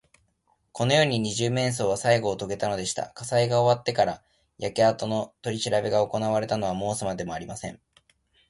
[0.71, 3.09] このようにして、二十面相はさいごをとげたのでした。
[3.13, 4.23] 火災が終わってから、
[4.57, 7.79] 焼けあとのとりしらべがおこなわれたのは申すまでもありません。